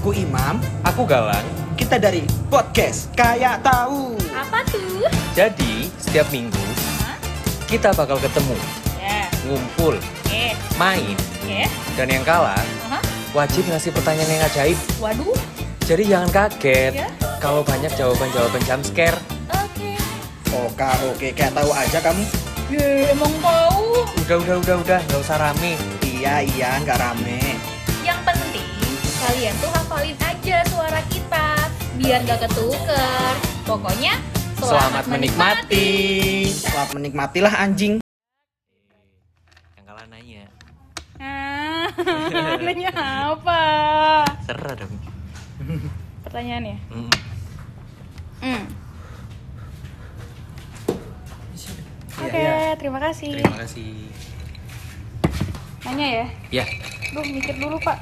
[0.00, 1.44] Aku Imam, Aku Galang.
[1.76, 4.16] kita dari podcast Kayak Tahu.
[4.32, 5.04] Apa tuh?
[5.36, 6.56] Jadi, setiap minggu
[7.04, 7.20] Hah?
[7.68, 8.56] kita bakal ketemu,
[8.96, 10.44] Ya, ngumpul, oke,
[10.76, 11.12] main,
[11.44, 11.60] oke.
[12.00, 12.56] dan yang kalah
[12.88, 12.96] Aha.
[13.36, 14.78] wajib ngasih pertanyaan yang ajaib.
[14.96, 15.36] Waduh,
[15.84, 17.08] Jadi jangan kaget Ya.
[17.36, 19.20] kalau banyak jawaban-jawaban jump scare.
[19.52, 19.90] oke.
[20.64, 22.24] Oke, oke, kayak tahu aja kamu.
[22.72, 24.08] Ye, emang tahu.
[24.16, 25.76] Udah, udah, udah, udah, nggak usah rame.
[26.00, 27.59] Iya, iya, nggak rame.
[29.20, 31.46] Kalian tuh hafalin aja suara kita
[32.00, 33.32] biar gak ketuker.
[33.68, 34.16] Pokoknya
[34.60, 35.88] Selamat menikmati.
[36.52, 38.00] Selamat menikmatilah anjing.
[39.76, 40.44] Yang kalah nanya.
[41.16, 41.88] Ah,
[42.64, 42.92] nanya
[43.32, 43.60] apa?
[44.44, 44.92] Serah dong.
[46.28, 46.76] Pertanyaannya.
[46.92, 47.10] Mm.
[48.40, 48.64] Hmm.
[52.20, 53.32] Oke, Iya, terima kasih.
[53.40, 53.92] Terima kasih.
[55.88, 56.26] Nanya ya.
[56.52, 56.64] Ya,
[57.16, 57.96] Duh, mikir dulu, Pak.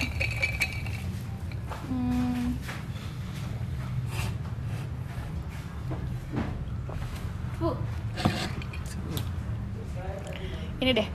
[10.89, 11.11] Ini deh.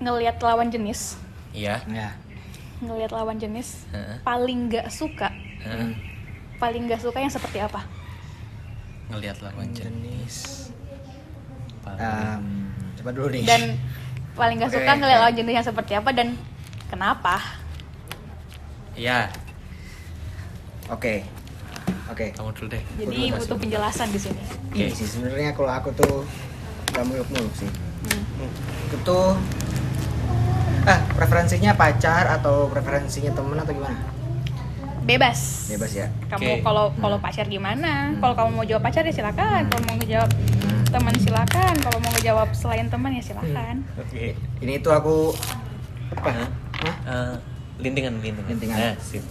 [0.00, 1.20] Ngelihat lawan jenis,
[1.52, 1.84] iya.
[1.92, 2.16] Ya.
[2.80, 4.16] ngelihat lawan jenis Heeh.
[4.24, 5.28] paling nggak suka,
[5.60, 5.92] Heeh.
[6.56, 7.84] paling nggak suka yang seperti apa?
[9.12, 10.72] Ngelihat lawan jenis.
[11.84, 12.44] Paling- Em,
[12.96, 13.44] coba dulu nih.
[13.44, 13.76] Dan
[14.32, 16.32] paling nggak suka ngelihat lawan jenis yang seperti apa dan
[16.88, 17.60] kenapa?
[18.96, 19.28] Iya,
[20.88, 21.28] Oke.
[22.04, 22.26] Oke.
[22.30, 22.82] kamu dulu deh.
[22.96, 24.42] Jadi butuh penjelasan di sini.
[24.70, 24.94] Ini Oke.
[24.94, 26.24] sih sebenarnya kalau aku tuh
[26.90, 27.70] nggak muluk-muluk sih.
[28.04, 28.50] Hmm.
[28.86, 29.26] Itu tuh
[30.84, 33.96] ah preferensinya pacar atau preferensinya temen atau gimana?
[35.02, 35.68] Bebas.
[35.68, 36.08] Bebas ya.
[36.28, 38.12] Kamu kalau kalau pacar gimana?
[38.12, 38.20] Hmm.
[38.20, 39.68] Kalau kamu mau jawab pacar ya silakan.
[39.68, 40.30] Kalau mau ngejawab
[40.64, 40.84] Hmm.
[40.88, 41.74] teman silakan.
[41.76, 43.84] Kalau mau ngejawab selain teman ya silakan.
[43.96, 44.36] Oke.
[44.60, 45.32] Ini tuh aku
[46.14, 46.28] apa?
[46.30, 46.48] Hah?
[46.84, 46.94] Hah?
[47.04, 47.34] Eh,
[47.80, 48.44] lintingan, lintingan.
[48.46, 48.76] Lintingan.
[48.78, 49.24] Nah, sip.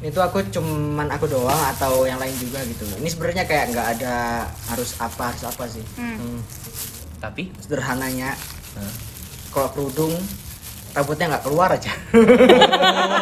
[0.00, 2.88] Ini tuh aku cuman aku doang atau yang lain juga gitu.
[2.88, 5.84] Ini sebenarnya kayak nggak ada harus apa harus apa sih.
[6.00, 6.16] Hmm.
[6.16, 6.40] Hmm.
[7.20, 8.32] Tapi, Sederhananya
[8.80, 8.92] Hah?
[9.52, 10.16] kalau kerudung
[10.96, 11.92] rambutnya nggak keluar aja.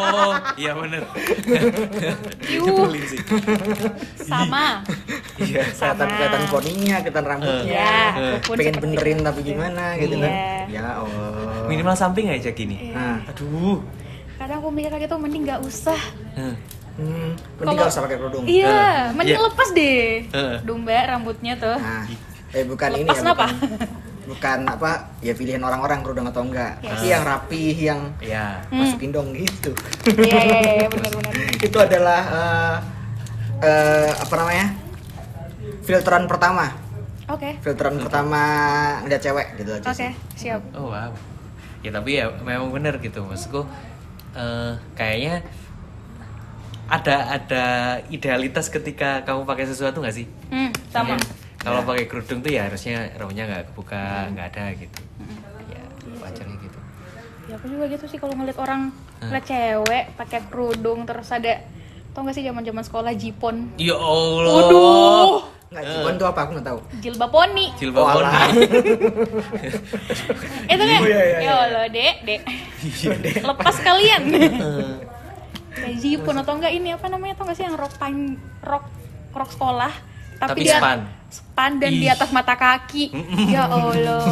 [0.09, 1.03] Oh, iya bener.
[2.47, 2.63] Yuh.
[2.63, 3.19] Nyebelin sih.
[4.23, 4.79] Sama.
[5.35, 5.67] Iya.
[5.69, 6.15] kelihatan Sama.
[6.15, 7.91] kelihatan poninya, kelihatan rambutnya.
[8.39, 9.27] Aku pun Pengen benerin itu.
[9.27, 10.31] tapi gimana gitu kan.
[10.31, 10.79] Iya.
[10.79, 11.67] Ya Allah.
[11.67, 12.95] Minimal samping aja gini.
[12.95, 13.83] Nah, Aduh.
[14.49, 15.99] Kadang aku mikir kayak gitu mending nggak usah.
[16.33, 16.57] Hah.
[16.97, 18.43] hmm, mending Kalau- nggak usah pakai kerudung.
[18.49, 19.45] Iya, Eh, mending iya.
[19.45, 20.01] lepas deh.
[20.25, 20.55] Eh.
[20.65, 21.77] Domba rambutnya tuh.
[21.77, 22.09] Nah,
[22.49, 23.21] eh bukan ini Lepas ya.
[23.21, 23.45] kenapa?
[23.45, 23.69] Bukan,
[24.25, 26.81] bukan apa ya pilihan orang-orang kerudung atau enggak.
[26.81, 26.89] Yes.
[26.89, 28.45] Tapi yang rapi, yang Iya.
[28.65, 28.77] Hmm.
[28.81, 29.69] masukin dong gitu.
[30.17, 31.33] Iya iya iya benar-benar.
[31.69, 32.75] itu adalah eh,
[33.61, 34.65] eh, apa namanya
[35.83, 36.73] filteran pertama
[37.27, 37.53] Oke.
[37.61, 38.41] filteran pertama
[39.05, 40.11] ngeliat cewek gitu aja Oke, sih.
[40.35, 40.65] siap.
[40.73, 41.13] Oh wow.
[41.79, 43.63] Ya tapi ya memang bener gitu maksudku
[44.35, 45.45] eh, kayaknya
[46.89, 47.65] ada ada
[48.09, 50.25] idealitas ketika kamu pakai sesuatu nggak sih?
[50.49, 51.15] Hmm, sama.
[51.17, 54.99] Kayak Kalau pakai kerudung tuh ya harusnya rambutnya nggak kebuka, nggak ada gitu.
[55.69, 55.83] Ya
[56.23, 56.79] wajarnya gitu.
[57.51, 59.27] Ya aku juga gitu sih kalau ngeliat orang Hah?
[59.27, 61.59] ngeliat cewek pakai kerudung terus ada
[62.13, 64.53] tau gak sih zaman zaman sekolah jipon Ya Allah.
[64.65, 65.48] Waduh.
[65.69, 66.39] Nggak jibon tuh apa?
[66.43, 66.79] Aku nggak tahu.
[66.97, 68.33] Jilbab poni Jilbab Oh, poni.
[70.65, 71.53] itu kan iya, iya, ya iya.
[71.53, 72.41] Allah dek dek.
[73.45, 74.21] Lepas kalian.
[75.79, 77.37] Kayak jipon atau enggak ini apa namanya?
[77.37, 78.35] Tau gak sih yang rok pan
[78.65, 78.85] rok
[79.31, 79.93] rok sekolah?
[80.41, 80.99] Tapi, Tapi dia span.
[81.29, 83.13] Span dan di atas mata kaki
[83.47, 84.25] ya Allah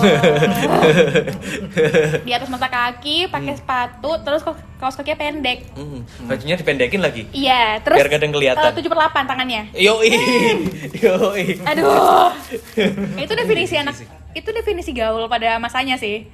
[2.24, 7.30] di atas mata kaki pakai sepatu terus kaos- kaos kakinya pendek Hmm, Bajunya dipendekin lagi.
[7.32, 8.62] Iya, terus Biar kadang kelihatan.
[8.64, 9.62] eh, 7 per 8 tangannya.
[9.74, 10.10] Yoi.
[11.06, 11.46] Yoi.
[11.64, 12.34] Aduh.
[13.24, 13.94] itu definisi anak
[14.32, 16.26] itu definisi gaul pada masanya sih.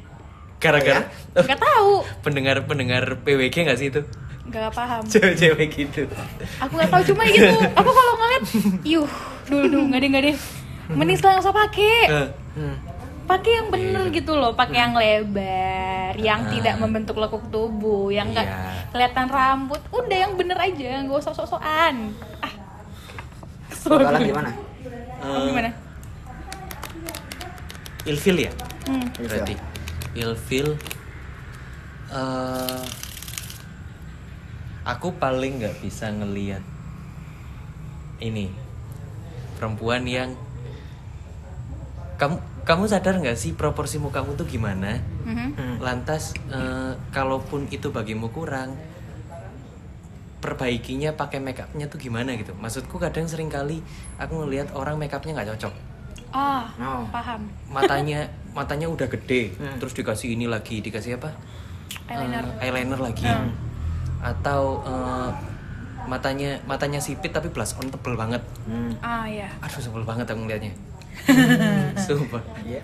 [0.58, 4.02] Gara-gara Gak tahu, pendengar-pendengar PWG nggak sih itu?
[4.46, 5.04] Gak paham.
[5.06, 6.04] Cewek-cewek gitu.
[6.60, 7.48] Aku gak tahu cuma gitu.
[7.80, 8.44] Aku kalau ngeliat,
[8.84, 9.08] yuh,
[9.46, 10.38] dulu dulu nggak deh nggak deh.
[10.90, 11.98] Mending sekarang nggak usah pakai.
[12.08, 12.78] Eh, Hmm.
[13.24, 16.50] Pakai yang bener gitu loh, pakai yang lebar, yang Ah.
[16.52, 18.92] tidak membentuk lekuk tubuh, yang nggak Iya.
[18.92, 19.80] kelihatan rambut.
[19.90, 22.12] Udah yang bener aja, nggak usah sok-sokan.
[22.44, 22.54] Ah.
[23.84, 24.52] Kalian gimana
[25.24, 25.70] eh, gimana?
[28.04, 28.52] Ilfil ya?
[28.86, 29.08] Hmm.
[29.16, 29.56] Berarti
[30.14, 30.68] ilfil
[32.12, 32.84] eh
[34.84, 36.62] aku paling nggak bisa ngelihat
[38.20, 38.52] ini
[39.56, 40.36] perempuan yang
[42.16, 45.50] kamu kamu sadar nggak sih proporsi mukamu tuh gimana Mhm.
[45.56, 45.76] Hmm.
[45.80, 48.76] lantas eh, kalaupun itu bagimu kurang
[50.40, 53.80] perbaikinya pakai makeupnya tuh gimana gitu maksudku kadang sering kali
[54.18, 55.76] aku ngelihat orang makeupnya nggak cocok
[56.34, 57.06] Ah, Oh.
[57.08, 57.46] paham.
[57.70, 59.78] matanya matanya udah gede Hmm.
[59.78, 61.30] terus dikasih ini lagi dikasih apa
[62.04, 62.44] Eyeliner.
[62.58, 63.54] Eh, eyeliner lagi Hmm.
[64.24, 65.30] Atau eh,
[66.04, 68.92] matanya matanya sipit tapi blush on tebel banget Hmm.
[69.00, 69.48] Ah, ya.
[69.60, 70.72] aduh sebel banget aku ngeliatnya
[72.00, 72.82] sumpah Iya.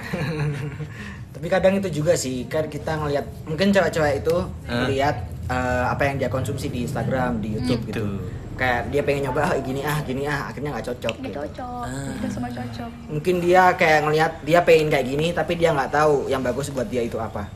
[1.29, 4.85] Tapi kadang itu juga sih, kan kita ngelihat mungkin cewek-cewek itu Hah?
[4.85, 5.15] melihat
[5.47, 7.95] eh, apa yang dia konsumsi di Instagram, di YouTube Gitu.
[7.95, 8.07] gitu.
[8.53, 11.15] Kayak dia pengen nyoba ah, gini ah, gini ah, akhirnya nggak cocok.
[11.15, 11.39] Gak gitu.
[11.39, 11.83] cocok.
[11.85, 12.11] Ah.
[12.13, 12.91] Tidak semua cocok.
[13.07, 16.85] Mungkin dia kayak ngelihat dia pengen kayak gini, tapi dia nggak tahu yang bagus buat
[16.85, 17.47] dia itu apa.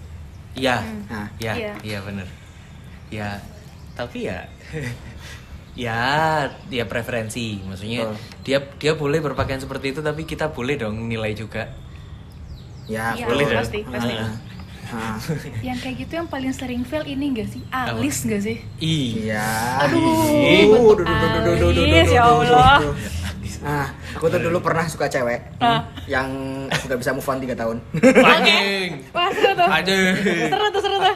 [0.54, 1.02] iya Hmm.
[1.08, 1.74] Nah, ya Iya.
[1.82, 2.28] iya bener
[3.10, 3.30] ya
[3.94, 4.46] tapi ya
[5.76, 6.02] ya
[6.68, 8.18] dia preferensi maksudnya Betul.
[8.44, 11.70] dia dia boleh berpakaian seperti itu tapi kita boleh dong nilai juga
[12.86, 13.58] ya Iya, boleh dong.
[13.58, 14.14] pasti, pasti.
[14.14, 14.28] Ah.
[14.84, 15.16] Nah,
[15.66, 17.64] Yang kayak gitu yang paling sering fail ini gak sih?
[17.72, 18.60] Alis gak sih?
[18.78, 19.80] iya.
[19.80, 22.84] Aduh, alis, ya Allah.
[23.64, 25.88] Nah, aku tuh dulu pernah suka cewek Ah.
[26.06, 26.28] yang
[26.68, 27.78] aku gak bisa move on 3 tahun.
[28.20, 29.70] anjing Wah seru tuh.
[29.72, 30.12] Aduh.
[30.52, 31.16] Seru tuh, seru tuh.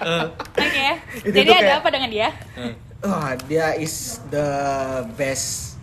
[0.77, 0.93] Oke.
[1.27, 2.29] Itu Jadi ada kayak- apa dengan dia?
[2.55, 3.95] Eh, Wah, dia is
[4.27, 4.47] the
[5.13, 5.77] best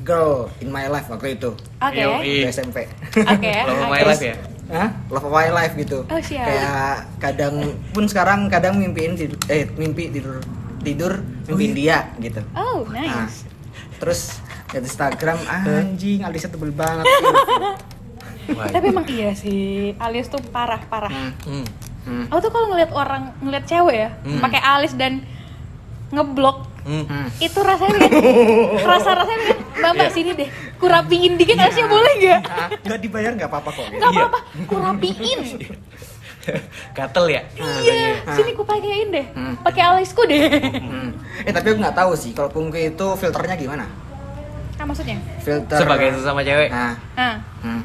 [0.00, 1.56] girl in my life waktu itu.
[1.78, 2.00] Oke.
[2.02, 2.90] Waktu SMP.
[3.16, 3.52] Oke.
[3.64, 4.36] Love of my life ya
[4.68, 4.88] Hah?
[5.08, 6.04] Love of my life gitu.
[6.04, 6.44] Oh, siap.
[6.44, 7.54] Kayak kadang
[7.92, 10.40] pun sekarang kadang mimpiin tidur, eh mimpi tidur
[10.82, 11.12] tidur
[11.46, 12.40] mimpiin dia gitu.
[12.52, 13.44] Oh, Nah, nice.
[13.96, 14.40] terus
[14.70, 17.04] liat Instagram anjing alisnya tebel banget.
[18.52, 21.08] Wah, Tapi emang iya sih, alis tuh parah parah.
[21.08, 21.64] Hmm, hmm.
[22.04, 24.38] Hmm, Aku tuh kalau ngeliat orang ngeliat cewek ya, Hmm.
[24.38, 25.22] pakai alis dan
[26.08, 27.06] ngeblok Hmm.
[27.06, 27.26] hmm.
[27.38, 28.10] itu rasanya kan
[28.90, 30.12] rasa rasanya kan mbak mbak Iya.
[30.12, 33.86] sini deh kurapiin dikit alisnya boleh nggak Ah, nggak dibayar nggak apa-apa kok.
[33.88, 34.18] nggak Iya.
[34.20, 35.40] apa-apa kurapiin
[36.92, 37.42] gatel ya
[37.80, 38.34] iya Ah.
[38.34, 39.54] sini ku pakein deh Hmm.
[39.62, 40.42] pakai alisku deh
[40.74, 41.14] Hmm.
[41.40, 43.86] Eh tapi aku nggak tahu sih kalau pungki itu filternya gimana.
[44.74, 45.78] ah maksudnya Filter.
[45.78, 47.80] sebagai sesama cewek Nah, nah hmm.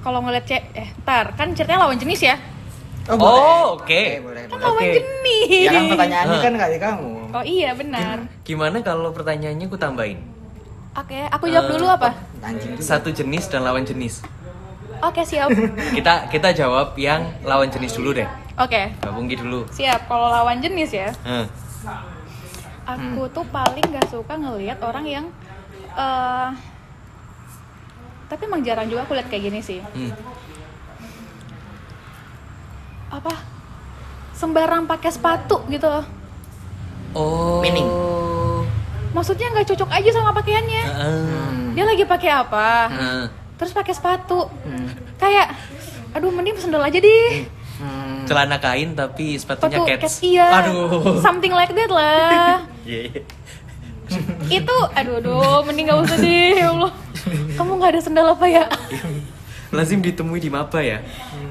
[0.00, 2.34] kalau ngeliat cewek eh tar kan ceritanya lawan jenis ya
[3.08, 3.40] Oh, boleh.
[3.74, 4.02] oke.
[4.20, 4.62] boleh, kan boleh.
[4.62, 4.88] lawan Oke.
[4.94, 7.10] jenis Ya kan pertanyaannya kan nggak di kamu.
[7.30, 10.20] oh iya benar gimana kalau pertanyaannya ku tambahin
[10.92, 12.10] oke aku jawab Eh, dulu apa
[12.40, 12.84] Anjing juga.
[12.86, 14.24] satu jenis dan lawan jenis
[14.98, 15.48] oke siap
[15.96, 20.56] kita kita jawab yang lawan jenis dulu deh oke gabung gitu dulu siap kalau lawan
[20.58, 21.44] jenis ya Eh,
[22.84, 25.24] aku tuh paling gak suka ngelihat orang yang
[25.94, 26.48] eh
[28.26, 30.12] tapi emang jarang juga aku lihat kayak gini sih hmm.
[33.08, 33.34] Apa?
[34.36, 35.88] Sembarang pakai sepatu gitu.
[35.88, 36.04] Loh
[37.16, 37.60] oh.
[37.64, 37.88] Meaning?
[39.08, 40.84] maksudnya nggak cocok aja sama pakaiannya.
[40.84, 41.24] Heeh.
[41.32, 41.72] Hmm.
[41.72, 42.68] dia lagi pakai apa?
[42.92, 43.24] Heeh.
[43.58, 44.46] terus pakai sepatu.
[44.62, 44.94] Hmm.
[45.18, 45.50] kayak
[46.14, 47.48] aduh mending sendal aja deh.
[47.78, 48.26] Hmm.
[48.26, 50.02] celana kain tapi sepatunya sepatu cats.
[50.04, 50.46] cats iya.
[50.62, 51.18] Aduh.
[51.24, 52.62] Something like that lah.
[54.60, 56.92] Itu aduh aduh mending gak usah deh ya Allah.
[57.56, 58.64] Kamu nggak ada sendal apa ya
[59.70, 60.98] lazim ditemui di maba ya?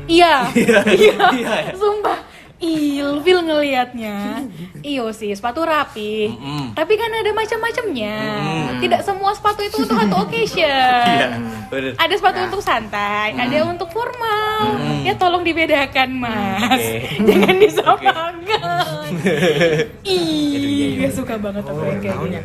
[0.07, 0.47] Iya.
[0.55, 1.15] Iya, iya.
[1.35, 1.55] Iya.
[1.75, 2.15] sumpah.
[2.57, 4.41] Ilfil ngelihatnya
[4.81, 6.25] iyo sih sepatu rapi.
[6.25, 6.73] Mm-mm.
[6.73, 8.17] tapi kan ada macam-macamnya.
[8.73, 8.81] Mm.
[8.81, 10.65] tidak semua sepatu itu untuk satu occasion.
[10.65, 11.27] Iya
[11.69, 11.93] bener.
[11.93, 12.45] Ada sepatu Ya.
[12.49, 14.73] untuk santai ada untuk formal.
[14.73, 15.05] Mm.
[15.05, 16.81] ya tolong dibedakan mas.
[16.81, 16.97] Oke.
[17.29, 18.33] jangan disamakan.
[20.01, 20.17] Iya,
[20.57, 21.05] ih iya.
[21.05, 22.37] gak suka banget Oh, yang kayak gini.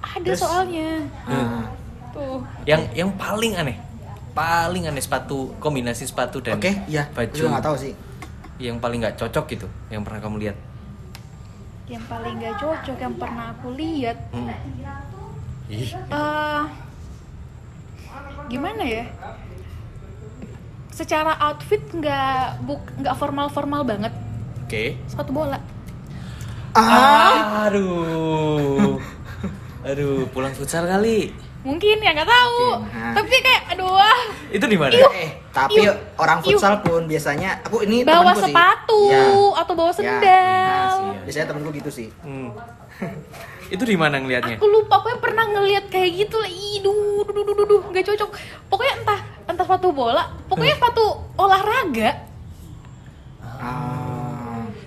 [0.00, 0.90] Ada soalnya.
[1.28, 1.68] Ah.
[2.16, 2.40] tuh.
[2.64, 3.76] Yang yang paling aneh
[4.34, 7.06] paling aneh sepatu kombinasi sepatu dan Oke, iya.
[7.14, 7.42] Baju.
[7.48, 7.94] nggak tahu sih.
[8.54, 10.56] yang paling nggak cocok gitu yang pernah kamu lihat?
[11.84, 14.16] Yang paling gak cocok yang pernah aku lihat?
[14.32, 14.48] Hmm.
[15.68, 16.64] Eh
[18.48, 19.04] gimana ya?
[20.94, 24.14] Secara outfit nggak buk nggak formal formal banget.
[24.64, 24.96] Oke.
[25.10, 25.58] Sepatu bola.
[26.72, 27.66] Ah.
[27.68, 28.96] aduh.
[29.84, 33.12] Aduh pulang futsal kali mungkin ya nggak tahu Mungkin, nah.
[33.16, 35.96] tapi kayak aduh ah, itu di mana Eh, tapi Yuk.
[36.14, 38.44] orang futsal pun biasanya aku ini bawa temanku sih.
[38.46, 39.24] sepatu Ya.
[39.58, 41.08] atau bawa Ya, sendal nah sih.
[41.24, 42.08] Biasanya temenku gitu sih.
[42.20, 42.52] Hmm.
[43.74, 46.94] itu di mana ngelihatnya aku lupa pokoknya pernah ngeliat kayak gitu lah ih duh
[47.24, 48.30] duh duh duh, duh nggak cocok
[48.68, 51.04] pokoknya entah entah sepatu bola pokoknya sepatu
[51.34, 52.10] olahraga
[53.56, 53.93] Ah.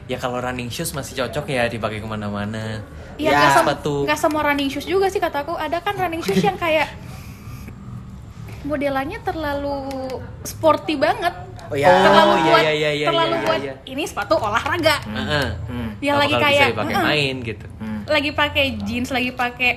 [0.07, 2.79] Ya kalau running shoes masih cocok ya dipakai ke mana-mana
[3.15, 3.33] ya Ya.
[3.33, 6.87] nggak sem- nggak semua running shoes juga sih kataku ada kan running shoes yang kayak
[8.63, 9.79] modelannya terlalu
[10.43, 11.33] sporty banget
[11.67, 11.91] Oh ya.
[11.91, 13.73] terlalu iya, buat iya, iya, iya, terlalu iya, buat iya.
[13.85, 15.47] ini sepatu olahraga Heeh.
[15.67, 15.89] Hmm.
[15.99, 16.69] yang Apa lagi bisa kayak
[17.03, 18.01] main gitu Hmm.
[18.07, 19.71] lagi pakai jeans lagi pakai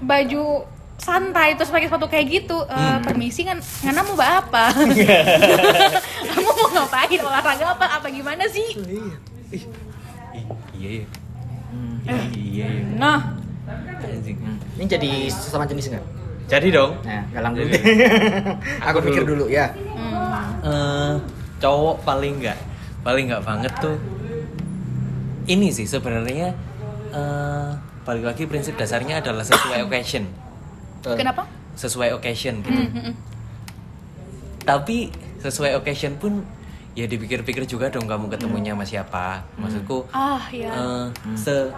[0.00, 0.44] baju
[0.98, 3.00] santai terus pakai sepatu kayak gitu Eh, Hmm.
[3.00, 4.74] permisi kan ngana mau apa
[6.28, 8.76] kamu mau ngapain olahraga apa apa gimana sih
[9.48, 9.64] Ih,
[10.76, 11.04] iya iya
[11.68, 11.96] Hmm.
[12.04, 13.20] iya iya nah
[13.98, 14.40] Anjing.
[14.74, 16.04] Ini jadi sesama jenis nggak?
[16.48, 16.96] Jadi dong.
[17.02, 17.68] Nah, galang dulu.
[18.88, 19.44] Aku pikir dulu.
[19.46, 19.68] ya.
[19.68, 20.64] Hmm.
[20.64, 21.12] eh
[21.58, 22.56] cowok paling nggak
[23.02, 24.00] paling nggak banget tuh
[25.44, 26.56] ini sih sebenarnya
[27.10, 27.68] eh
[28.02, 30.24] balik lagi prinsip dasarnya adalah sesuai occasion.
[31.16, 31.42] Kenapa?
[31.78, 32.74] sesuai occasion gitu.
[32.74, 33.14] Hmm, hmm, hmm.
[34.66, 36.42] tapi sesuai occasion pun
[36.98, 39.26] ya dipikir-pikir juga dong kamu ketemunya sama siapa.
[39.54, 40.66] Maksudku Ah ya.
[40.74, 41.04] eh,
[41.38, 41.70] se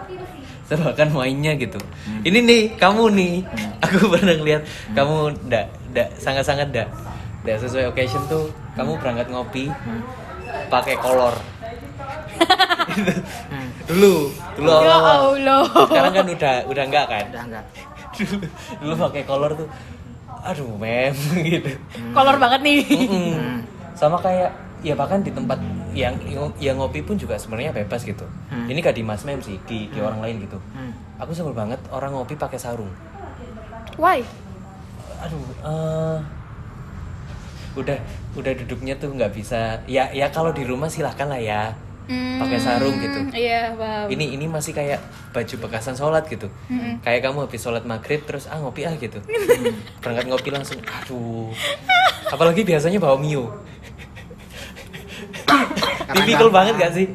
[0.65, 1.77] sebakan mainnya gitu.
[2.25, 3.33] Ini nih kamu nih.
[3.85, 4.65] Aku pernah lihat
[4.97, 6.89] kamu ndak ndak sangat sangat ndak.
[7.45, 9.69] Ndak sesuai occasion tuh kamu berangkat ngopi
[10.73, 11.37] pakai kolor.
[12.41, 13.69] Hmm.
[13.91, 15.63] dulu dulu ya Allah.
[15.85, 17.25] sekarang kan udah udah enggak kan?
[17.29, 17.65] Udah enggak.
[18.23, 18.45] dulu,
[18.79, 19.67] dulu pakai kolor tuh
[20.41, 21.13] aduh mem
[21.51, 21.69] gitu
[22.11, 22.81] Kolor banget nih.
[22.81, 23.61] Mm-mm.
[23.93, 24.49] sama kayak
[24.81, 25.61] ya bahkan di tempat
[25.93, 26.17] yang
[26.57, 28.65] yang ngopi pun juga sebenarnya bebas gitu Hmm.
[28.65, 30.91] ini gak di mas mem sih di, di orang lain gitu Hmm.
[31.15, 32.89] aku sebel banget orang ngopi pakai sarung
[33.95, 34.25] Why?
[35.21, 36.17] aduh eh,
[37.71, 37.97] udah
[38.33, 41.61] udah duduknya tuh nggak bisa ya ya kalau di rumah silahkan lah ya
[42.11, 43.19] Hmm, Pakai sarung gitu.
[43.31, 44.11] Iya, paham.
[44.11, 44.99] ini ini masih kayak
[45.31, 46.99] baju bekasan sholat gitu Mm-mm.
[46.99, 49.23] kayak kamu habis sholat maghrib terus ah ngopi ah gitu
[50.03, 51.47] berangkat ngopi langsung aduh
[52.27, 53.47] apalagi biasanya bawa mio
[56.11, 57.07] tipikal banget gak sih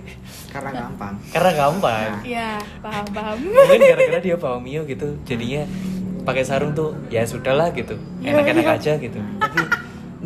[0.48, 1.14] Karena gampang.
[1.28, 2.50] karena gampang Iya,
[2.80, 3.36] paham, paham.
[3.44, 5.68] mungkin gara-gara dia bawa mio gitu jadinya
[6.22, 8.74] pakai sarung tuh ya sudahlah gitu Iya, enak-enak iya.
[8.74, 9.58] aja gitu tapi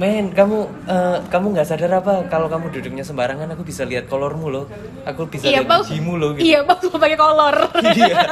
[0.01, 4.49] men kamu eh, kamu nggak sadar apa kalau kamu duduknya sembarangan aku bisa lihat kolormu
[4.49, 4.65] loh.
[5.05, 6.49] Aku bisa Iya, lihat gigimu loh gitu.
[6.49, 7.57] Iya, bau pakai kolor.
[8.01, 8.25] iya.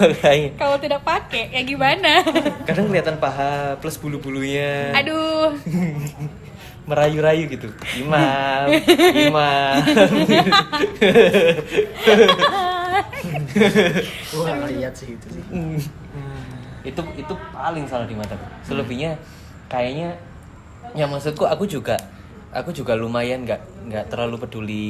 [0.00, 0.50] Makanya.
[0.56, 2.24] Kalau tidak pakai, ya gimana?
[2.68, 4.96] kadang kelihatan paha plus bulu-bulunya.
[4.96, 5.52] Aduh.
[6.88, 7.68] merayu-rayu gitu.
[8.00, 8.66] Imam
[9.12, 9.74] imam.
[14.40, 15.44] Wah, lihat sih itu sih.
[16.80, 19.12] itu itu paling salah di mataku selebihnya
[19.68, 20.16] kayaknya
[20.92, 21.96] ya maksudku aku juga
[22.50, 24.88] aku juga lumayan nggak nggak terlalu peduli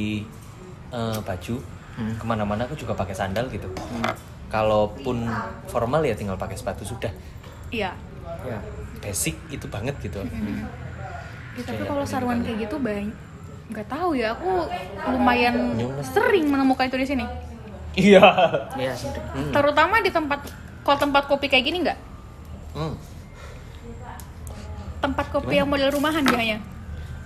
[0.89, 1.57] eh, baju
[1.91, 2.15] Hmm.
[2.15, 3.67] ke mana-mana aku juga pakai sandal gitu
[4.47, 5.27] kalaupun
[5.67, 7.11] formal ya tinggal pakai sepatu sudah
[7.67, 7.91] Iya.
[8.41, 8.57] Ya.
[8.97, 10.23] basic itu banget gitu
[11.51, 13.11] Ya, tapi kalau saruan kayak gitu banyak
[13.67, 14.71] nggak tahu ya aku
[15.05, 16.07] lumayan Nyules.
[16.07, 17.25] sering menemukan itu di sini
[17.93, 18.23] iya
[18.73, 18.95] Iya.
[19.35, 19.51] Hmm.
[19.51, 20.47] terutama di tempat
[20.81, 21.99] kalau tempat kopi kayak gini nggak
[22.71, 22.95] Hmm.
[25.01, 26.61] Tempat kopi yang model rumahan biasanya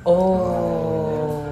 [0.03, 1.43] oh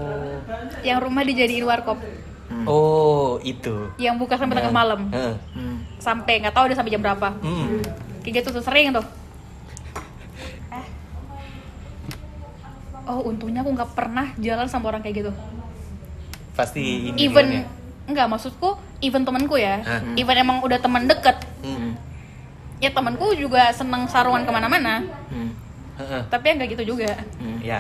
[0.82, 2.00] yang rumah dijadiin warkop
[2.44, 2.70] Hmm.
[2.70, 5.34] oh itu yang buka sampai tengah malam Heeh.
[5.52, 5.80] Hmm.
[5.98, 7.82] sampai nggak tahu udah sampai jam berapa Hmm.
[8.22, 9.02] kayak gitu tuh sering tuh
[10.70, 10.86] Eh.
[13.04, 15.32] oh untungnya aku nggak pernah jalan sama orang kayak gitu
[16.54, 17.62] pasti ini even ya.
[18.06, 20.04] nggak maksudku even temanku ya Hah?
[20.14, 21.98] even emang udah teman deket Hmm.
[22.78, 25.58] ya temanku juga seneng sarungan ke mana-mana Hmm.
[25.96, 26.22] Heeh.
[26.28, 27.60] tapi ya nggak gitu juga Hmm.
[27.60, 27.80] ya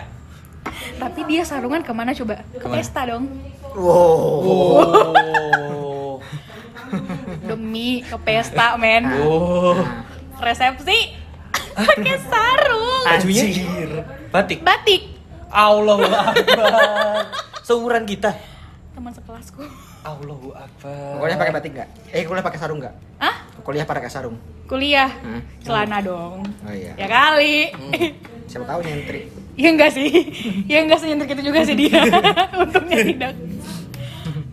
[0.95, 2.75] tapi dia sarungan ke mana coba ke Ke mana?
[2.77, 3.25] pesta dong
[3.73, 5.13] Wow.
[5.15, 6.13] oh
[7.43, 9.81] demi ke pesta men oh
[10.37, 11.17] resepsi
[11.79, 13.91] pakai sarung bajunya Anjir.
[14.29, 15.03] batik batik
[15.49, 17.25] Allahu Akbar
[17.65, 18.29] seumuran kita
[18.93, 19.65] teman sekelasku
[20.03, 21.89] Allahu Akbar Kuliah pakai batik nggak?
[22.11, 22.93] Eh, kuliah pakai sarung nggak?
[23.19, 24.35] ah Kuliah pakai sarung.
[24.65, 25.11] Kuliah.
[25.21, 25.41] Hmm.
[25.59, 26.43] celana dong.
[26.61, 26.91] Oh iya.
[26.95, 27.71] ya kali.
[28.45, 29.23] Siapa tahu nyentrik.
[29.53, 30.09] ya enggak sih.
[30.65, 31.99] Ya enggak senyentrik itu juga sih dia.
[32.61, 33.31] Untungnya tidak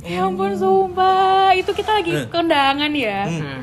[0.00, 1.54] ya ampun sumpah.
[1.54, 2.28] Itu kita lagi Hmm.
[2.28, 3.24] kondangan ya.
[3.24, 3.60] Hmm.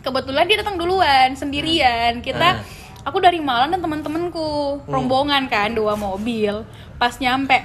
[0.00, 2.20] kebetulan dia datang duluan sendirian.
[2.20, 2.64] Kita Ah.
[3.02, 4.80] aku dari Malang dan teman-temanku.
[4.86, 6.64] Rombongan kan dua mobil.
[6.96, 7.60] Pas nyampe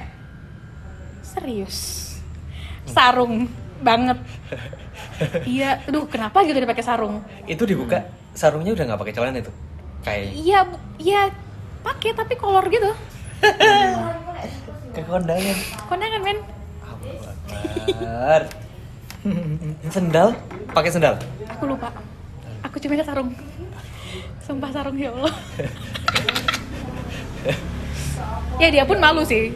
[1.22, 2.04] serius.
[2.86, 3.48] Sarung
[3.80, 4.20] banget.
[5.48, 5.80] Iya.
[5.88, 7.24] Aduh kenapa gitu dia pakai sarung?
[7.46, 8.04] Itu dibuka
[8.36, 9.52] sarungnya udah nggak pakai celana itu?
[10.04, 10.60] Kayak iya
[11.00, 11.22] iya
[11.82, 12.92] pakai tapi kolor gitu.
[14.92, 15.58] Ke kondangan.
[15.88, 16.40] Kondangan men.
[16.84, 18.42] Akbar.
[19.96, 20.30] Sendal?
[20.70, 21.16] Pakai sendal?
[21.50, 21.90] Aku lupa.
[22.62, 23.34] Aku cuma lihat sarung.
[24.40, 25.34] Sumpah sarung ya Allah.
[28.56, 29.52] Ya dia pun malu sih.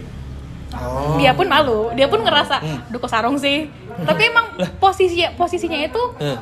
[0.69, 1.15] Oh.
[1.17, 1.89] dia pun malu.
[1.95, 2.79] Dia pun ngerasa Hmm.
[2.91, 3.71] duh kok sarung sih?
[3.99, 4.45] Tapi emang
[4.77, 6.37] posisi posisinya itu Heeh.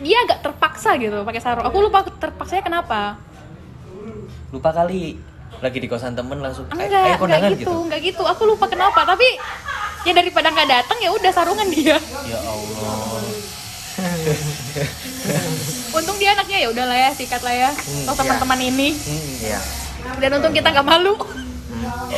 [0.00, 1.62] Dia agak terpaksa gitu pakai sarung.
[1.62, 3.20] Aku lupa terpaksanya kenapa.
[4.50, 5.20] Lupa kali.
[5.60, 7.74] Lagi di kosan temen langsung "Ayo- enggak ayo enggak kondangan gitu.
[7.84, 8.22] enggak gitu.
[8.24, 9.28] Aku lupa kenapa tapi
[10.02, 12.00] ya daripada nggak datang ya udah sarungan dia.
[12.24, 13.20] Ya Allah.
[15.92, 18.88] Untung dia anaknya ya udahlah ya sikat lah ya Hmm, teman-teman ini.
[18.94, 19.60] Hmm, Iya.
[20.16, 21.12] dan untung kita nggak malu.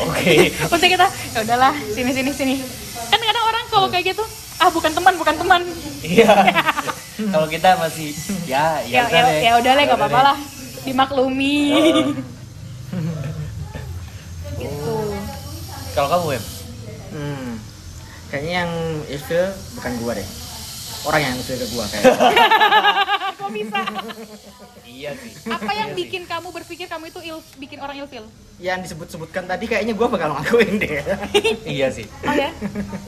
[0.07, 0.55] Oke.
[0.73, 2.55] Untung kita ya udahlah sini sini sini.
[3.05, 4.23] Kan kadang orang kalau kayak gitu
[4.57, 5.61] ah bukan teman bukan teman.
[6.01, 6.31] Iya
[7.29, 8.11] kalau kita masih
[8.45, 10.37] ya ya ya udah ya, ya udah lah nggak apa-apa lah
[10.83, 11.57] dimaklumi
[14.59, 14.97] gitu
[15.93, 16.45] Kalau kamu Wem?
[17.13, 17.53] Hmm.
[18.27, 18.73] Kayaknya yang
[19.07, 19.45] ilfil
[19.77, 20.25] bukan gua deh.
[21.05, 22.05] Orang yang ilfil ke gua kayak.
[23.39, 23.81] kok bisa
[24.83, 25.33] Iya sih.
[25.47, 28.25] apa yang bikin kamu berpikir kamu itu il, bikin orang ilfil
[28.57, 31.03] yang disebut-sebutkan tadi kayaknya gua bakal ngelakuin deh.
[31.67, 32.09] iya sih.
[32.23, 32.49] oh ya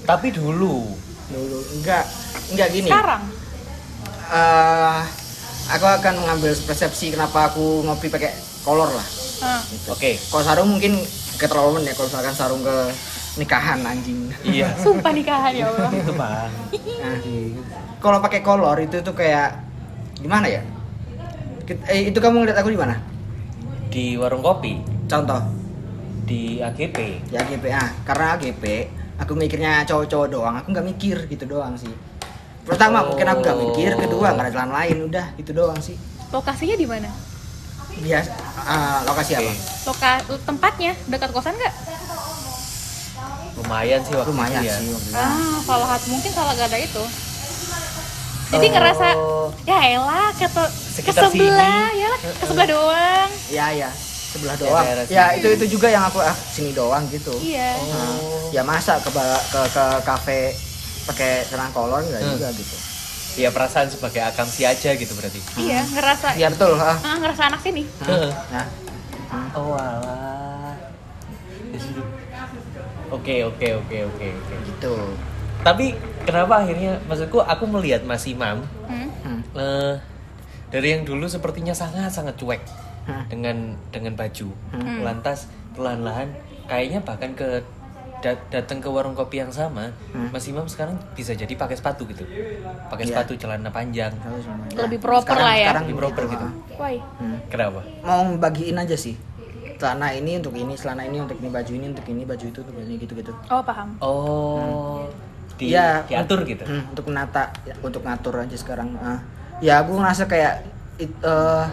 [0.04, 0.84] Tapi dulu.
[1.24, 2.04] Dulu enggak
[2.52, 2.90] enggak gini.
[2.90, 3.22] sekarang
[4.24, 5.00] Eh,
[5.68, 8.32] aku akan mengambil persepsi kenapa aku ngopi pakai
[8.64, 9.06] kolor lah.
[9.44, 9.60] Hah.
[9.92, 10.16] Oke.
[10.16, 10.96] Kalau sarung mungkin
[11.36, 12.76] keterlaluan ya kalau misalkan sarung ke
[13.36, 14.30] nikahan anjing.
[14.46, 14.72] Iya.
[14.84, 16.50] sumpah nikahan ya Allah Itu bang.
[17.02, 17.16] Nah,
[18.00, 19.60] kalau pakai kolor itu tuh kayak
[20.16, 20.62] gimana ya?
[21.88, 22.96] Eh, itu kamu ngeliat aku di mana?
[23.88, 24.80] Di warung kopi.
[25.04, 25.40] Contoh
[26.24, 27.28] Di AGP.
[27.28, 28.64] di AGP ah karena AGP
[29.20, 31.92] aku mikirnya cowok-cowok doang aku nggak mikir gitu doang sih
[32.64, 33.12] pertama Oh.
[33.12, 33.90] mungkin aku nggak mikir.
[33.96, 34.96] Kedua nggak ada jalan lain.
[35.06, 35.96] Udah itu doang sih.
[36.28, 37.08] Lokasinya di mana?
[37.94, 39.52] Biasa ah, lokasi apa.
[39.86, 41.74] Loka tempatnya dekat kosan nggak?
[43.54, 44.74] Lumayan sih waktu lumayan itu ya.
[44.82, 47.04] sih waktu ah hat mungkin salah gak ada itu.
[48.50, 49.48] Jadi ngerasa Oh.
[49.62, 53.28] ya elah ke, ke sebelah ya lah, ke sebelah doang.
[53.50, 53.90] Ya ya
[54.34, 54.84] sebelah Ya, doang.
[55.06, 55.38] ya sini.
[55.38, 57.30] itu itu juga yang aku ah sini doang gitu.
[57.38, 57.78] Iya.
[57.78, 58.14] Nah,
[58.50, 60.50] ya masa ke ke ke kafe
[61.04, 62.32] pakai celana kolor nggak Hmm.
[62.32, 62.76] juga gitu
[63.34, 65.42] Ya perasaan sebagai akamsi aja gitu berarti.
[65.58, 68.30] iya ngerasa ya betul ah ah, ngerasa anak sini Heeh.
[68.48, 68.66] nah
[69.50, 70.74] Oh alah.
[73.10, 74.54] Oke oke oke oke oke.
[74.64, 74.94] gitu
[75.62, 79.08] Tapi kenapa akhirnya maksudku aku melihat Mas Imam Hmm.
[79.22, 79.40] Hmm.
[79.54, 79.94] eh,
[80.68, 82.62] dari yang dulu sepertinya sangat sangat cuek
[83.04, 83.24] Hmm.
[83.26, 83.56] dengan
[83.90, 84.48] dengan baju.
[84.70, 85.02] Hmm.
[85.02, 86.30] Lantas perlahan-lahan
[86.64, 87.58] kayaknya bahkan ke
[88.24, 90.32] da- datang ke warung kopi yang sama, Hmm.
[90.32, 92.24] Mas Imam sekarang bisa jadi pakai sepatu gitu.
[92.88, 93.10] Pakai Iya.
[93.12, 94.16] sepatu celana panjang.
[94.72, 95.68] Lebih proper lah ya.
[95.68, 96.42] sekarang Lebih proper gitu.
[96.42, 96.52] ah.
[96.74, 97.38] why Hmm.
[97.46, 97.84] Kenapa?
[98.00, 99.14] mau bagiin aja sih
[99.74, 102.76] celana ini untuk ini celana ini untuk ini baju ini untuk ini baju itu untuk
[102.76, 105.06] ini gitu gitu oh paham Oh,
[105.54, 106.02] di, Iya.
[106.04, 106.62] diatur gitu.
[106.62, 109.18] Hmm, untuk menata ya, untuk ngatur aja sekarang ah.
[109.60, 111.64] ya aku ngerasa kayak it- eh,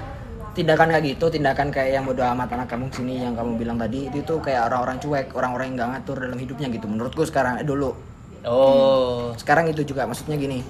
[0.51, 4.11] tindakan kayak gitu tindakan kayak yang bodo amat anak kamu sini yang kamu bilang tadi
[4.11, 6.85] itu tuh kayak orang-orang cuek orang-orang yang nggak ngatur dalam hidupnya gitu.
[6.91, 7.95] Menurutku sekarang eh, dulu.
[8.41, 10.65] Oh, sekarang itu juga maksudnya gini.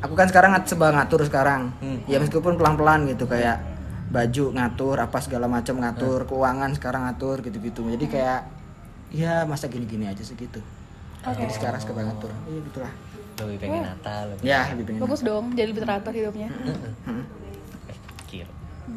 [0.00, 1.70] Aku kan sekarang ngat- sebab ngatur sekarang.
[1.84, 2.00] Hmm.
[2.08, 3.60] ya meskipun pelan-pelan gitu kayak
[4.10, 7.86] baju ngatur apa segala macam ngatur keuangan sekarang ngatur gitu-gitu.
[7.86, 8.40] Jadi kayak
[9.12, 10.62] ya masa gini-gini aja segitu
[11.20, 12.32] jadi sekarang suka ngatur.
[12.48, 12.92] Iya gitulah.
[13.40, 14.22] Lebih pengen Natal.
[14.32, 16.48] Lebih ya lebih pengen bagus dong jadi lebih teratur hidupnya.
[17.04, 17.24] Hmm.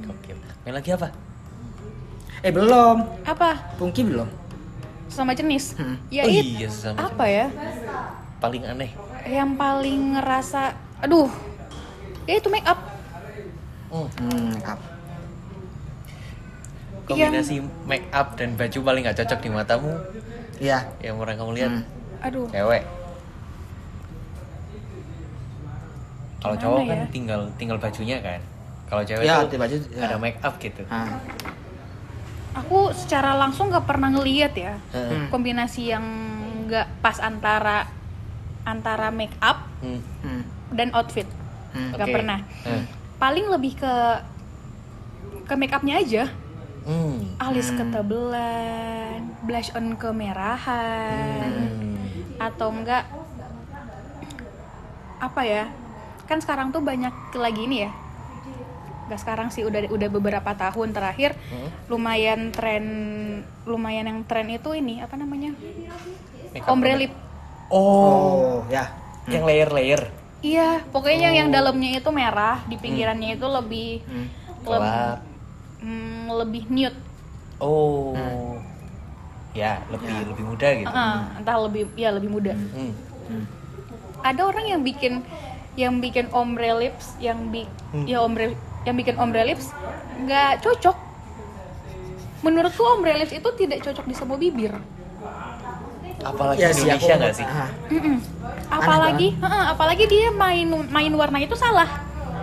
[0.04, 0.38] Gokil.
[0.64, 1.10] Main lagi apa?
[2.44, 4.28] eh belum apa Pungki belum
[5.08, 5.96] sama jenis Hmm.
[6.12, 7.48] ya oh iya sesama apa ya
[8.38, 8.92] paling aneh.
[9.24, 11.32] yang paling ngerasa aduh
[12.28, 12.76] ya itu make up
[13.88, 14.12] Hmm.
[14.20, 14.80] hmm, make up
[17.04, 19.92] Kombinasi make up dan baju paling nggak cocok di matamu
[20.60, 21.84] iya yang pernah kamu lihat Hmm.
[22.20, 22.84] aduh cewek.
[26.40, 26.88] Kalau cowok ya?
[26.92, 28.44] kan tinggal tinggal bajunya kan.
[28.94, 30.06] Kalau cewek Ya, tuh baju, ya.
[30.06, 30.86] ada make up gitu.
[30.86, 31.10] Ah.
[32.54, 34.78] aku secara langsung nggak pernah ngeliat ya.
[34.94, 35.26] Hmm.
[35.28, 36.06] kombinasi yang
[36.64, 37.90] nggak pas antara
[38.64, 39.98] antara make up Hmm.
[40.22, 40.46] Hmm.
[40.70, 41.26] dan outfit
[41.74, 41.98] Hmm.
[41.98, 42.14] nggak Oke.
[42.14, 42.86] pernah Hmm.
[43.18, 43.94] paling lebih ke
[45.44, 46.30] ke make upnya aja
[46.86, 47.34] Hmm.
[47.40, 47.78] alis Hmm.
[47.82, 51.98] ketebelan blush on kemerahan Hmm.
[52.38, 53.10] atau enggak
[55.18, 55.66] apa ya
[56.24, 57.92] kan sekarang tuh banyak lagi ini ya
[59.04, 61.70] nggak sekarang sih udah udah beberapa tahun terakhir Hmm.
[61.88, 62.86] lumayan tren
[63.64, 65.52] lumayan yang tren itu ini apa namanya
[66.66, 67.14] ombre lip
[67.68, 68.86] Oh, oh ya
[69.26, 70.12] yang layer-layer.
[70.40, 71.54] iya pokoknya yang Oh.
[71.54, 74.28] dalamnya itu merah di pinggirannya itu lebih Hmm.
[74.62, 75.20] leb- Gelap.
[75.80, 76.98] hmm, lebih nude
[77.58, 78.12] Oh.
[78.14, 78.60] Hmm.
[79.54, 80.26] Ya, lebih Ya.
[80.26, 80.90] lebih muda gitu.
[80.90, 82.92] Heeh, entah lebih ya lebih muda Hmm.
[83.24, 83.44] Hmm.
[84.20, 85.22] ada orang yang bikin
[85.74, 88.06] yang bikin ombre lips yang bi Hmm.
[88.06, 89.72] ya ombre yang bikin ombre lips
[90.20, 90.98] nggak cocok
[92.40, 94.74] menurutku ombre lips itu tidak cocok di semua bibir
[96.24, 97.44] Apalagi ya sih Indonesia nggak sih?
[97.44, 97.68] Ah.
[97.68, 97.70] Ah.
[97.92, 98.16] Mm-mm.
[98.72, 101.90] apalagi heeh, apalagi dia main main warna itu salah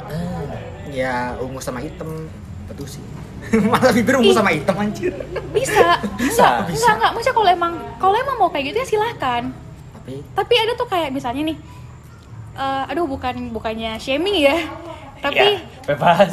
[0.05, 0.53] Ah.
[0.91, 2.29] ya ungu sama hitam
[2.67, 3.01] betul sih
[3.73, 5.17] masa bibir ungu sama hitam anjir
[5.51, 6.45] bisa Bisa.
[6.45, 9.43] enggak enggak enggak maksudnya kalau emang kalau emang mau kayak gitu ya silahkan
[9.95, 11.57] tapi tapi ada tuh kayak misalnya nih
[12.55, 14.57] eh, aduh bukan bukannya shaming ya
[15.21, 16.29] tapi Ya, bebas.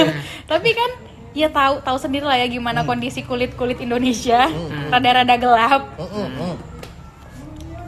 [0.50, 0.90] tapi kan
[1.32, 4.50] ya tahu tahu sendiri lah ya gimana kondisi kulit kulit Indonesia.
[4.50, 4.90] Hmm.
[4.92, 5.82] rada-rada gelap.
[5.96, 6.54] Mm, mm, mm.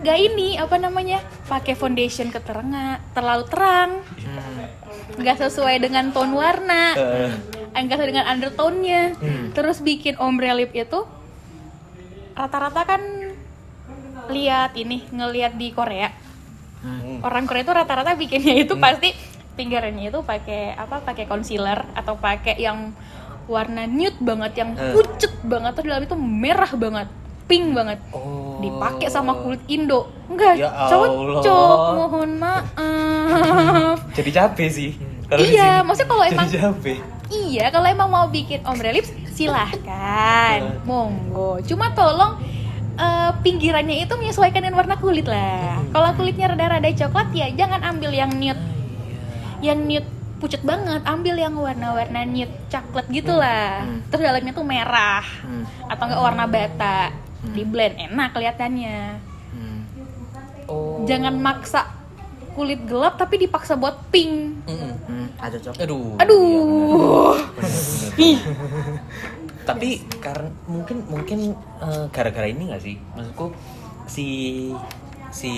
[0.04, 3.90] gak ini apa namanya pakai foundation keterangan terlalu terang.
[4.04, 4.68] Hmm,
[5.16, 6.92] nggak sesuai dengan tone warna.
[6.92, 7.32] Eh,
[7.72, 9.16] enggak sesuai dengan undertone-nya.
[9.56, 11.08] Terus bikin ombre lip itu
[12.36, 13.00] rata-rata kan
[14.28, 16.12] lihat ini ngelihat di Korea.
[16.84, 17.24] Hmm.
[17.24, 19.16] orang Korea itu rata-rata bikinnya itu pasti
[19.54, 22.90] pinggirannya itu pakai apa pakai concealer atau pakai yang
[23.44, 24.92] warna nude banget yang Eh.
[24.92, 27.08] pucet banget terus dalam itu merah banget
[27.44, 28.56] pink banget Oh.
[28.58, 31.92] dipakai sama kulit Indo enggak Ya cocok Allah.
[31.94, 34.90] mohon maaf Jadi capek sih.
[35.24, 36.98] Kalau Iya, maksudnya kalau emang- capek.
[37.26, 41.58] Iya, kalau emang mau bikin ombre lips silahkan, monggo.
[41.62, 42.36] Cuma tolong
[42.94, 45.82] eh, pinggirannya itu menyesuaikan dengan warna kulit lah.
[45.90, 48.60] Kalau kulitnya rada-rada coklat ya jangan ambil yang nude,
[49.64, 50.04] yang nude
[50.36, 51.00] pucet banget.
[51.04, 53.80] Ambil yang warna-warna nude coklat gitu lah.
[54.12, 55.64] Terus dalamnya tuh merah Hmm.
[55.88, 56.98] atau enggak warna bata.
[57.44, 58.98] Di blend enak kelihatannya.
[59.52, 59.80] Hmm.
[60.68, 61.04] Oh.
[61.04, 61.88] Jangan maksa
[62.54, 64.62] kulit gelap tapi dipaksa buat pink.
[64.68, 64.92] Mm-mm.
[65.08, 65.26] Hmm.
[65.40, 65.74] Ah, cocok.
[65.80, 66.14] Aduh.
[66.20, 67.34] Aduh.
[68.30, 68.38] Ih.
[69.64, 71.38] Tapi karena mungkin mungkin
[71.80, 72.94] eh, gara-gara ini nggak sih?
[73.16, 73.46] Maksudku
[74.06, 74.28] si
[75.32, 75.52] si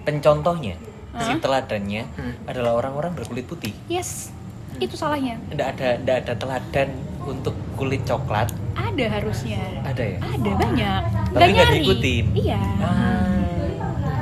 [0.00, 0.78] pencontohnya,
[1.18, 2.02] si teladannya
[2.44, 3.72] adalah orang-orang berkulit putih.
[3.86, 4.30] Yes,
[4.76, 5.40] itu salahnya.
[5.48, 6.88] Nggak ada nggak ada teladan
[7.22, 8.52] untuk kulit coklat.
[8.72, 9.60] Ada harusnya.
[9.82, 10.18] Ada ya?
[10.20, 11.00] Ada banyak.
[11.32, 11.76] Tapi nggak nyari.
[11.78, 12.24] diikutin.
[12.34, 12.60] Iya.
[12.78, 13.24] Ah.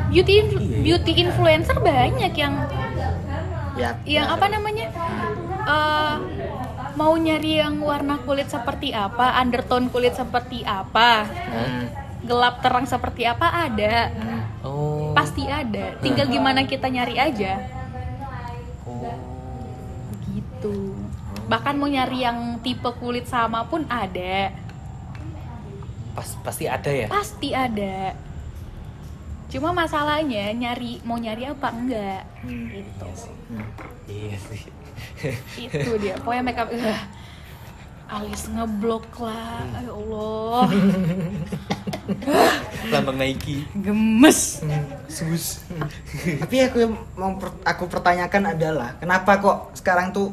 [0.09, 2.55] Beauty influ- beauty influencer banyak yang
[3.75, 3.99] Ya.
[4.07, 4.87] yang apa namanya?
[5.65, 6.15] eh,
[6.95, 11.91] mau nyari yang warna kulit seperti apa, undertone kulit seperti apa, Hmm.
[12.23, 14.15] gelap terang seperti apa ada.
[14.15, 14.43] Oh.
[15.35, 15.99] Pasti ada.
[15.99, 17.59] Tinggal gimana kita nyari aja.
[20.31, 20.95] Gitu.
[21.51, 24.55] Bahkan mau nyari yang tipe kulit sama pun ada.
[26.15, 27.11] Pas pasti ada ya.
[27.11, 28.15] Pasti ada.
[29.51, 33.11] Cuma masalahnya nyari mau nyari apa enggak gitu.
[34.07, 34.63] Iya sih.
[35.67, 36.15] Itu dia.
[36.23, 37.03] Pokoknya makeup uh,
[38.07, 39.67] alis ngeblok lah.
[39.83, 40.67] Ya Allah.
[42.93, 43.65] Lambang Nike.
[43.75, 44.61] Gemes.
[45.09, 45.65] Sus.
[46.41, 50.33] Tapi aku yang mau per- aku pertanyakan adalah kenapa kok sekarang tuh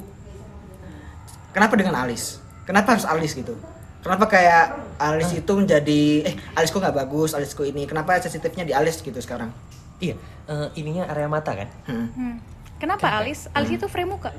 [1.52, 2.40] kenapa dengan alis?
[2.68, 3.56] Kenapa harus alis gitu?
[4.02, 7.86] Kenapa kayak alis itu menjadi eh alisku nggak bagus, alisku ini.
[7.86, 9.54] Kenapa sensitifnya di alis gitu sekarang?
[10.02, 10.18] Iya,
[10.50, 11.70] eh, ininya area mata kan?
[11.86, 12.10] Hmm.
[12.18, 12.36] Hmm.
[12.82, 13.46] Kenapa alis?
[13.54, 14.34] Alis itu frame muka.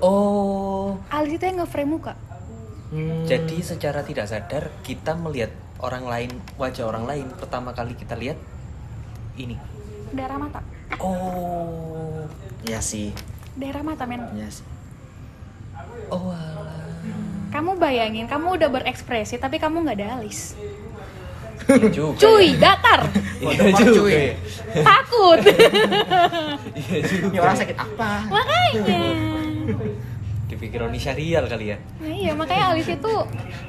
[0.00, 2.12] Oh, Alis itu yang nge-frame muka.
[2.86, 3.26] Hmm.
[3.26, 8.38] jadi secara tidak sadar kita melihat orang lain, wajah orang lain pertama kali kita lihat
[9.36, 9.56] ini.
[10.12, 10.60] Daerah mata.
[11.02, 12.24] Oh,
[12.64, 13.12] Iya sih.
[13.54, 14.22] Daerah mata men.
[14.34, 14.66] Iya sih.
[16.08, 16.82] oh alah.
[17.50, 20.54] Kamu bayangin, kamu udah berekspresi tapi kamu nggak ada alis.
[21.90, 22.14] Juga.
[22.20, 23.00] Cuy, datar.
[23.36, 24.00] Iya Waduh, juga.
[24.00, 24.12] cuy.
[24.14, 24.32] ya.
[24.80, 25.38] Takut.
[26.78, 27.26] Iya juga.
[27.28, 28.10] Ini orang sakit apa?
[28.28, 29.00] Makanya.
[30.56, 31.76] Dipikir Oni Syarial kali ya.
[32.00, 33.12] Nah, iya, makanya alis itu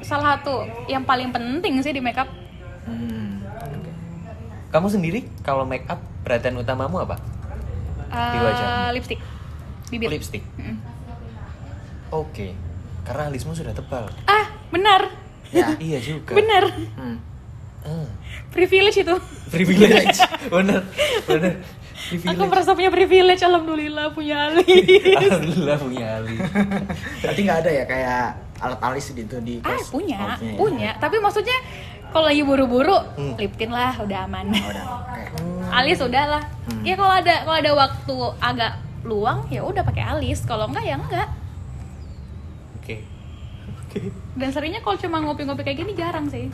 [0.00, 2.32] salah satu yang paling penting sih di makeup.
[2.88, 3.44] Hmm.
[4.72, 7.20] Kamu sendiri kalau make up perhatian utamamu apa?
[8.08, 8.68] Eh, Di wajah.
[8.96, 9.20] lipstick.
[9.92, 10.08] Bibir.
[10.08, 10.40] Lipstick.
[10.56, 10.80] Mm.
[12.08, 12.56] Oke.
[13.04, 14.08] Karena alismu sudah tebal.
[14.24, 15.12] Ah, benar.
[15.52, 15.76] Ya.
[15.76, 16.32] Iya juga.
[16.36, 16.72] Benar.
[16.96, 17.16] Hmm.
[17.84, 18.08] Ah,
[18.48, 19.16] Privilege itu.
[19.48, 20.18] Privilege.
[20.54, 20.80] bener,
[21.24, 21.54] bener.
[22.08, 22.48] Aku Privilege.
[22.48, 24.64] merasa punya privilege, alhamdulillah punya alis.
[25.12, 26.40] Alhamdulillah punya alis.
[27.20, 28.22] Berarti nggak ada ya kayak
[28.58, 30.52] alat alis gitu di ah, punya, Oh, ya.
[30.56, 30.90] punya.
[30.96, 31.52] Tapi maksudnya
[32.08, 33.36] kalau lagi buru-buru, Hmm.
[33.36, 34.48] lip tint lah, udah aman.
[34.48, 34.84] Oh, udah.
[35.04, 35.20] Oke.
[35.84, 36.42] alis udah lah.
[36.72, 36.80] Hmm.
[36.80, 38.72] Ya kalau ada kalau ada waktu agak
[39.04, 40.40] luang, ya udah pakai alis.
[40.48, 41.28] Kalau enggak ya enggak.
[42.80, 43.04] Oke.
[43.84, 44.00] Oke.
[44.32, 46.48] Dan seringnya kalau cuma ngopi-ngopi kayak gini jarang sih.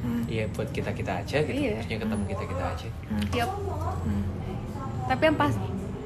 [0.00, 0.24] Hmm.
[0.24, 1.52] Iya buat kita kita aja gitu.
[1.52, 1.76] Iya.
[1.76, 2.88] Maksudnya ketemu kita kita aja.
[3.06, 3.24] Hmm.
[3.30, 3.50] Yup.
[4.00, 4.22] Hmm.
[5.06, 5.54] Tapi yang pas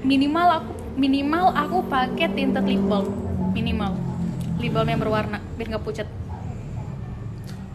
[0.02, 3.08] minimal aku minimal aku pakai tinted lip balm
[3.50, 3.92] minimal
[4.56, 6.08] lip balm yang berwarna biar nggak pucat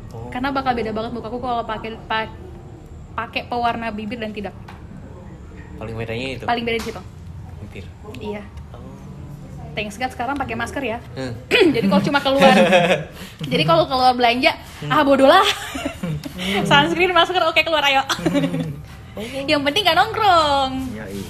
[0.10, 0.26] Oh.
[0.28, 2.34] karena bakal beda banget mukaku kalau pakai pa-
[3.14, 4.54] pakai pewarna bibir dan tidak
[5.76, 6.44] Paling bedanya itu.
[6.44, 7.02] paling beda di situ
[7.62, 7.86] Bibir.
[8.20, 8.82] iya Oh.
[9.74, 11.34] thanks God sekarang pakai masker ya Hmm.
[11.76, 12.54] jadi kalau cuma keluar
[13.52, 14.54] jadi kalau keluar belanja
[14.84, 15.46] ah bodoh lah
[16.66, 18.04] sunscreen masker oke keluar ayo
[19.46, 21.22] yang penting gak nongkrong Yoi.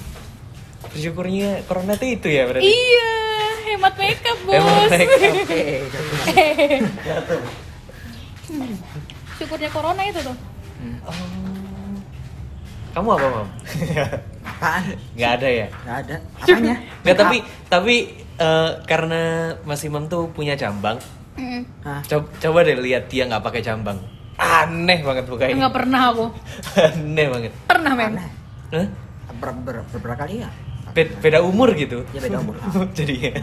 [0.90, 2.66] Bersyukurnya corona tuh itu ya berarti.
[2.66, 3.12] iya
[3.68, 5.34] hemat makeup bos Hemat makeup.
[5.38, 5.64] Oke.
[9.38, 10.38] syukurnya corona itu tuh
[10.80, 11.12] Oh.
[12.96, 13.48] Kamu apa, Mam?
[14.48, 14.84] Apaan?
[15.14, 15.68] Nggak ada ya?
[15.86, 16.16] Nggak ada.
[16.40, 16.76] Apanya?
[17.04, 17.96] Nggak, tapi tapi
[18.40, 19.22] eh, karena
[19.68, 20.98] Mas Imam tuh punya jambang,
[21.40, 21.64] Mm.
[22.04, 23.96] Coba, coba deh lihat dia nggak pakai jambang.
[24.40, 25.54] Aneh banget mukanya.
[25.58, 26.26] nggak pernah aku
[26.96, 27.52] Aneh banget.
[27.66, 28.16] pernah men.
[28.72, 28.88] Hah?
[29.36, 30.50] Ber, ber, beberapa kali ya?
[30.90, 32.08] Be- beda umur gitu.
[32.10, 32.56] Ya beda umur.
[32.98, 33.34] Jadi ya.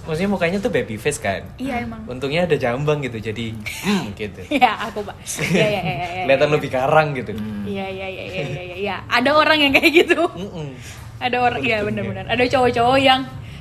[0.00, 2.00] maksudnya mukanya tuh baby face kan Iya emang.
[2.06, 5.12] untungnya ada jambang gitu jadi hmm gitu Ya aku pak.
[5.36, 5.92] Iya iya iya.
[5.92, 6.54] iya, kelihatan iya.
[6.56, 7.30] lebih karang gitu
[7.66, 8.76] Iya iya iya iya iya iya.
[8.78, 10.24] Ya, Ada orang yang kayak gitu.
[10.26, 10.72] Mm-mm.
[11.18, 11.88] Ada orang ya Untungnya.
[12.08, 12.24] benar-benar.
[12.26, 13.20] Ada cowok-cowok yang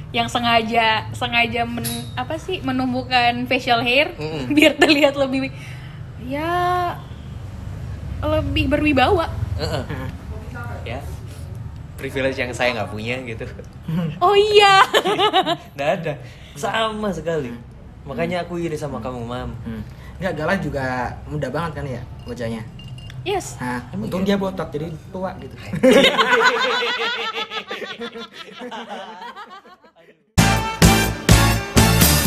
[0.10, 1.84] yang sengaja sengaja men,
[2.16, 4.48] apa sih menumbuhkan facial hair Mm-mm.
[4.50, 5.52] biar terlihat lebih
[6.28, 6.52] ya
[8.20, 9.32] lebih berwibawa.
[9.58, 9.84] Heeh.
[10.86, 11.00] ya
[11.98, 13.42] privilege yang saya nggak punya gitu
[14.24, 14.86] Oh iya.
[15.76, 16.14] nggak ada
[16.54, 17.50] sama sekali
[18.06, 19.82] makanya aku iri sama kamu mam Hmm.
[20.18, 20.86] Nggak, Gala juga
[21.30, 22.66] muda banget kan ya wajahnya.
[23.22, 23.54] Yes.
[23.62, 25.54] Nah, Emang untung dia botak jadi tua gitu.